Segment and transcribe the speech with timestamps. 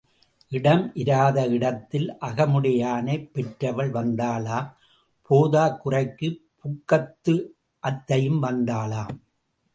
[0.51, 4.71] இடம் இராத இடத்தில் அகமுடையானைப் பெற்றவள் வந்தாளாம்
[5.29, 7.35] போதாக் குறைக்குப் புக்ககத்து
[7.83, 9.15] அத்தையும் வந்தாளாம்.